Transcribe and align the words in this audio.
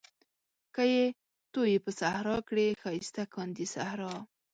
که 0.75 0.83
يې 0.93 1.05
تويې 1.53 1.77
په 1.85 1.91
صحرا 1.99 2.37
کړې 2.49 2.67
ښايسته 2.81 3.23
کاندي 3.35 3.65
صحرا 3.75 4.13